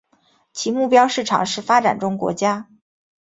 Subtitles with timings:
[0.51, 2.67] 其目标市场是发展中国家。